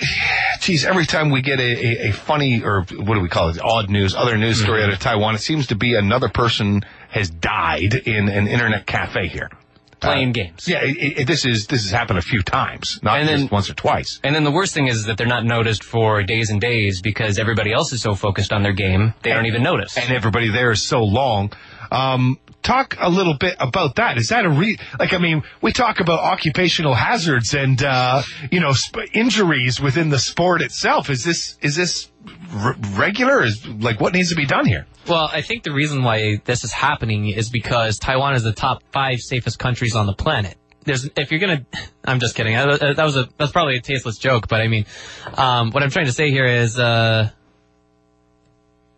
[0.59, 3.61] geez, every time we get a, a, a funny or what do we call it,
[3.61, 7.29] odd news, other news story out of Taiwan, it seems to be another person has
[7.29, 9.51] died in an internet cafe here.
[9.99, 10.67] Playing Uh, games.
[10.67, 13.49] Yeah, it, it, this is this has happened a few times, not And just then-
[13.51, 14.19] once or twice.
[14.23, 17.37] And then the worst thing is that they're not noticed for days and days because
[17.39, 19.97] everybody else is so focused on their game, they don't even notice.
[19.97, 21.51] and everybody there is so long.
[21.91, 24.17] Um, talk a little bit about that.
[24.17, 24.77] Is that a re?
[24.99, 28.21] Like, I mean, we talk about occupational hazards and uh,
[28.51, 31.09] you know sp- injuries within the sport itself.
[31.09, 32.09] Is this is this
[32.53, 33.43] r- regular?
[33.43, 34.85] Is like what needs to be done here?
[35.07, 38.83] Well, I think the reason why this is happening is because Taiwan is the top
[38.91, 40.55] five safest countries on the planet.
[40.83, 41.65] There's, if you're gonna,
[42.05, 42.55] I'm just kidding.
[42.55, 44.85] That was a, that's probably a tasteless joke, but I mean,
[45.33, 47.29] um, what I'm trying to say here is, uh,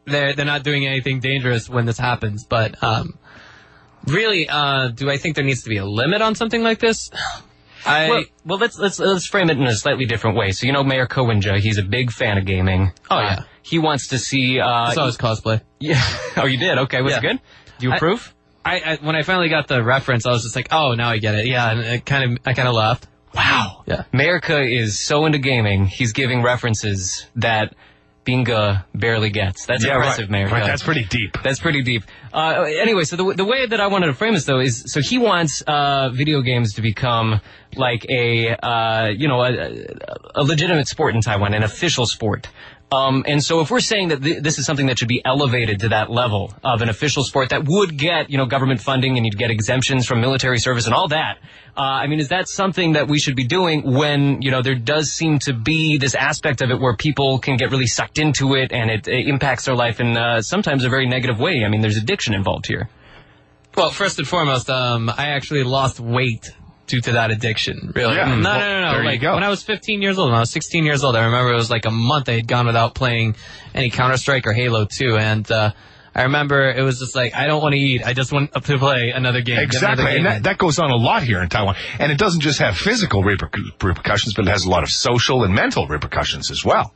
[0.06, 3.18] they're, they're not doing anything dangerous when this happens, but, um,
[4.08, 7.10] really, uh, do I think there needs to be a limit on something like this?
[7.86, 10.52] I, well, well, let's let's let's frame it in a slightly different way.
[10.52, 12.92] So you know, Mayor Ko Wen-je, he's a big fan of gaming.
[13.10, 13.44] Oh, Uh, yeah.
[13.64, 14.60] he wants to see.
[14.60, 15.62] Uh, I saw his cosplay.
[15.80, 16.00] yeah.
[16.38, 16.78] Oh, you did?
[16.78, 17.40] Okay, was it good?
[17.80, 18.34] Do you approve?
[18.64, 21.18] I, I, when I finally got the reference, I was just like, oh, now I
[21.18, 21.48] get it.
[21.48, 23.08] Yeah, and it kind of, I kind of laughed.
[23.34, 23.82] wow.
[23.88, 24.04] Yeah.
[24.14, 25.88] America is so into gaming.
[25.88, 27.74] He's giving references that
[28.26, 29.66] Binga barely gets.
[29.66, 30.48] That's impressive, Mayor.
[30.48, 31.38] Right, that's pretty deep.
[31.44, 32.04] That's pretty deep.
[32.32, 35.02] Uh, anyway, so the, the way that I wanted to frame this though is, so
[35.02, 37.42] he wants uh, video games to become
[37.76, 39.86] like a, uh, you know, a,
[40.36, 42.48] a legitimate sport in Taiwan, an official sport.
[42.92, 45.80] Um, and so if we're saying that th- this is something that should be elevated
[45.80, 49.26] to that level of an official sport that would get, you know, government funding and
[49.26, 51.38] you'd get exemptions from military service and all that,
[51.78, 54.76] uh, I mean, is that something that we should be doing when, you know, there
[54.76, 58.56] does seem to be this aspect of it where people can get really sucked into
[58.56, 61.64] it and it, it impacts their life in uh, sometimes a very negative way?
[61.64, 62.90] I mean, there's addiction involved here.
[63.78, 66.52] Well, first and foremost, um, I actually lost weight
[66.92, 67.92] due to that addiction.
[67.96, 68.16] Really?
[68.16, 68.26] Yeah.
[68.26, 68.92] No, no, Well, no, no.
[68.92, 69.34] there you like go.
[69.34, 71.56] when I was 15 years old, when I was 16 years old, I remember it
[71.56, 73.36] was like a month I had gone without playing
[73.74, 75.72] any Counter Strike or Halo 2, and uh,
[76.14, 78.04] I remember it was just like I don't want to eat.
[78.06, 79.60] I just want to play another game.
[79.60, 81.76] Exactly, another and that, that goes on a lot here in Taiwan.
[82.00, 85.44] And it doesn't just have physical repercu- repercussions, but it has a lot of social
[85.46, 86.94] and mental repercussions as well.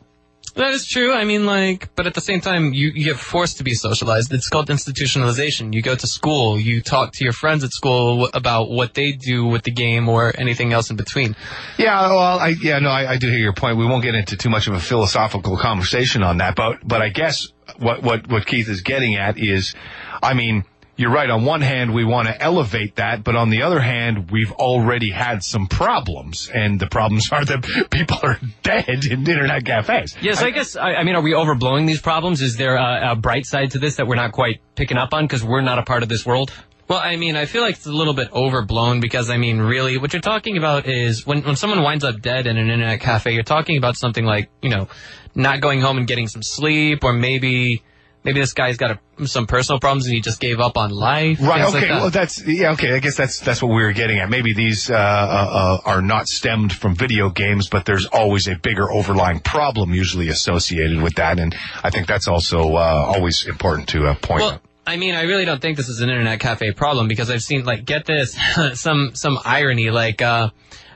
[0.55, 1.11] That is true.
[1.13, 4.33] I mean, like, but at the same time, you, you get forced to be socialized.
[4.33, 5.73] It's called institutionalization.
[5.73, 9.45] You go to school, you talk to your friends at school about what they do
[9.45, 11.35] with the game or anything else in between.
[11.77, 13.77] Yeah, well, I, yeah, no, I, I do hear your point.
[13.77, 17.09] We won't get into too much of a philosophical conversation on that, but, but I
[17.09, 19.75] guess what, what, what Keith is getting at is,
[20.23, 20.63] I mean,
[20.97, 21.29] you're right.
[21.29, 25.11] On one hand, we want to elevate that, but on the other hand, we've already
[25.11, 30.15] had some problems, and the problems are that people are dead in internet cafes.
[30.21, 32.41] Yes, I, guess, I, I mean, are we overblowing these problems?
[32.41, 35.25] Is there a, a bright side to this that we're not quite picking up on
[35.25, 36.51] because we're not a part of this world?
[36.87, 39.97] Well, I mean, I feel like it's a little bit overblown because, I mean, really,
[39.97, 43.31] what you're talking about is when, when someone winds up dead in an internet cafe,
[43.31, 44.87] you're talking about something like, you know,
[45.33, 47.81] not going home and getting some sleep, or maybe,
[48.25, 51.39] maybe this guy's got a, some personal problems and he just gave up on life.
[51.39, 51.61] Right.
[51.61, 51.93] things like Okay.
[51.93, 52.01] that.
[52.01, 52.71] well, that's yeah.
[52.73, 52.93] Okay.
[52.93, 54.29] I guess that's that's what we were getting at.
[54.29, 58.55] Maybe these uh, uh, uh, are not stemmed from video games, but there's always a
[58.55, 63.87] bigger overlying problem usually associated with that, and I think that's also uh, always important
[63.89, 64.61] to uh, point Well, out.
[64.87, 67.63] I mean, I really don't think this is an internet cafe problem because I've seen
[67.65, 68.37] like get this
[68.73, 70.49] some some irony like uh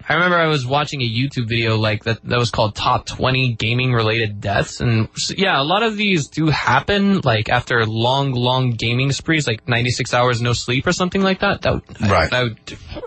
[0.09, 3.53] I remember I was watching a YouTube video like that that was called top 20
[3.53, 8.71] gaming related deaths and yeah, a lot of these do happen like after long long
[8.71, 11.61] gaming sprees like 96 hours no sleep or something like that.
[11.61, 12.33] That would, Right.
[12.33, 12.59] I, I would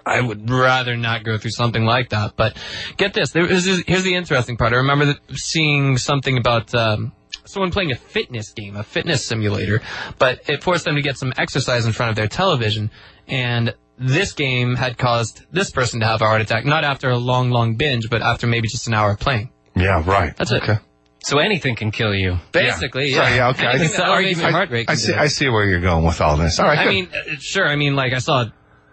[0.07, 2.37] I would rather not go through something like that.
[2.37, 2.57] But
[2.97, 4.73] get this, there is here's the interesting part.
[4.73, 7.13] I remember seeing something about um
[7.45, 9.83] someone playing a fitness game, a fitness simulator,
[10.19, 12.91] but it forced them to get some exercise in front of their television.
[13.27, 17.17] And this game had caused this person to have a heart attack, not after a
[17.19, 19.51] long, long binge, but after maybe just an hour of playing.
[19.77, 20.03] Yeah.
[20.05, 20.37] Right.
[20.37, 20.63] That's it.
[20.63, 20.79] Okay.
[21.25, 22.39] So anything can kill you.
[22.51, 23.17] Basically, yeah.
[23.19, 23.67] Sorry, yeah, okay.
[23.67, 24.91] Anything I- that I- elevates your I, heart rate.
[24.91, 25.15] I see.
[25.15, 26.59] I see where you're going with all this.
[26.59, 26.79] All right.
[26.79, 26.91] I good.
[26.91, 27.67] mean, uh, sure.
[27.67, 28.47] I mean, like I saw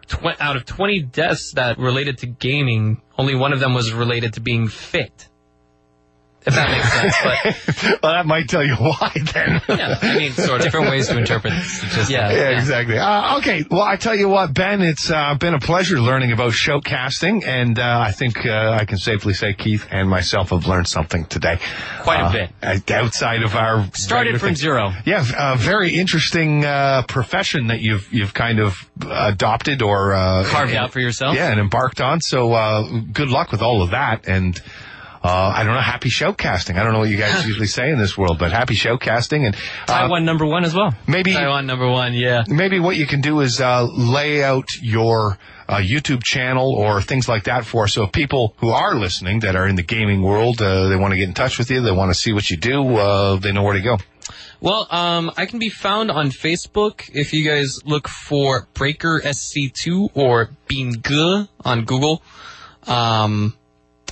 [0.08, 4.34] tw- out of 20 deaths that related to gaming, only one of them was related
[4.34, 5.28] to being fit.
[6.46, 9.62] If that makes sense, but well, that might tell you why then.
[9.70, 10.64] yeah, I mean, sort of.
[10.70, 12.10] Different ways to interpret statistics.
[12.10, 12.32] Yeah.
[12.32, 12.98] Yeah, exactly.
[12.98, 16.54] Uh, okay, well, I tell you what, Ben, it's uh, been a pleasure learning about
[16.54, 20.88] shoutcasting, and uh, I think uh, I can safely say Keith and myself have learned
[20.88, 21.60] something today.
[22.04, 22.50] Quite a Uh, bit.
[22.64, 24.56] uh, outside of our Started from thing.
[24.56, 24.94] zero.
[25.06, 30.72] Yeah, a very interesting uh, profession that you've you've kind of adopted or uh, Carved
[30.72, 31.36] and- out for yourself.
[31.36, 32.22] Yeah, and embarked on.
[32.22, 34.60] So uh, good luck with all of that, and.
[35.22, 36.78] Uh, I don't know, happy shoutcasting.
[36.78, 39.56] I don't know what you guys usually say in this world, but happy shoutcasting and
[39.56, 40.94] uh, Taiwan number one as well.
[41.08, 42.44] maybe Taiwan number one, yeah.
[42.48, 47.28] maybe what you can do is uh, lay out your uh, YouTube channel or things
[47.28, 47.94] like that for us.
[47.94, 51.12] So if people who are listening that are in the gaming world, uh, they want
[51.12, 53.52] to get in touch with you, they want to see what you do, uh, they
[53.52, 53.98] know where to go.
[54.62, 60.10] Well, um, I can be found on Facebook if you guys look for Breaker SC2
[60.16, 61.02] or Bean
[61.64, 62.22] on Google.
[62.86, 63.56] Um,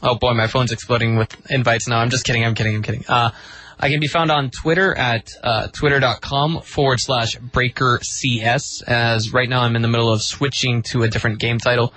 [0.03, 1.99] oh boy, my phone's exploding with invites now.
[1.99, 2.43] I'm just kidding.
[2.45, 2.75] I'm kidding.
[2.75, 3.03] I'm kidding.
[3.07, 3.31] Uh,
[3.79, 8.81] I can be found on Twitter at uh, twitter.com forward slash breaker CS.
[8.81, 11.93] As right now I'm in the middle of switching to a different game title.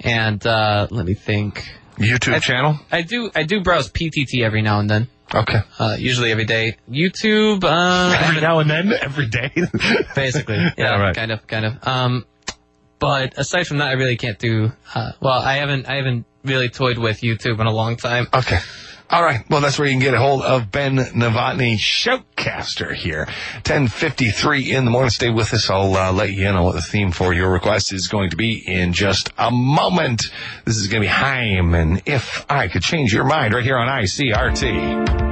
[0.00, 1.64] And uh, let me think.
[1.98, 2.78] YouTube I- channel?
[2.90, 5.08] I do I do browse PTT every now and then.
[5.34, 5.58] Okay.
[5.78, 6.76] Uh, usually every day.
[6.88, 7.64] YouTube.
[7.64, 9.50] Uh, Every now and then, every day.
[10.14, 10.56] basically.
[10.58, 11.16] Yeah, Yeah, right.
[11.16, 11.88] kind of, kind of.
[11.88, 12.26] Um,
[13.00, 14.70] but aside from that, I really can't do.
[14.94, 18.26] Uh, well, I haven't, I haven't really toyed with YouTube in a long time.
[18.32, 18.58] Okay.
[19.10, 19.48] All right.
[19.50, 23.26] Well, that's where you can get a hold of Ben Novotny, Shoutcaster here.
[23.66, 25.10] 1053 in the morning.
[25.10, 25.68] Stay with us.
[25.68, 28.62] I'll uh, let you know what the theme for your request is going to be
[28.66, 30.30] in just a moment.
[30.64, 33.76] This is going to be Haim and If I Could Change Your Mind right here
[33.76, 35.23] on ICRT.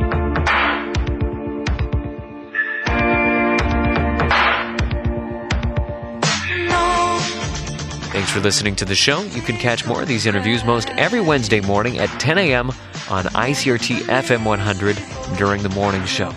[8.32, 9.20] For listening to the show.
[9.22, 12.70] You can catch more of these interviews most every Wednesday morning at 10 a.m.
[13.10, 14.98] on ICRT FM 100
[15.36, 16.34] during the morning show.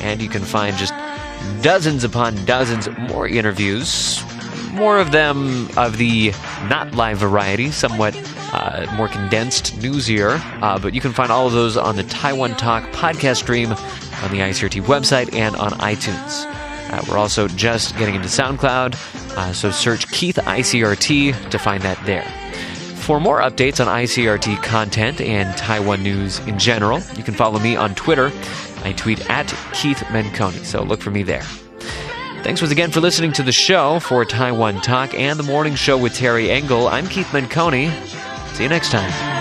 [0.00, 0.94] And you can find just
[1.62, 4.22] dozens upon dozens more interviews,
[4.70, 6.30] more of them of the
[6.68, 8.14] not live variety, somewhat
[8.52, 10.38] uh, more condensed, newsier.
[10.62, 14.30] Uh, but you can find all of those on the Taiwan Talk podcast stream on
[14.30, 16.44] the ICRT website and on iTunes.
[16.92, 18.94] Uh, we're also just getting into SoundCloud,
[19.36, 22.26] uh, so search Keith ICRT to find that there.
[22.96, 27.76] For more updates on ICRT content and Taiwan news in general, you can follow me
[27.76, 28.32] on Twitter.
[28.82, 31.42] I tweet at Keith Menconi, so look for me there.
[32.42, 35.98] Thanks once again for listening to the show for Taiwan Talk and the morning show
[35.98, 36.88] with Terry Engel.
[36.88, 37.90] I'm Keith Menconi.
[38.54, 39.35] See you next time.